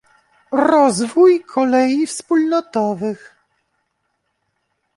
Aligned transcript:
Rozwój 0.71 1.43
kolei 1.43 2.07
wspólnotowych 2.07 3.35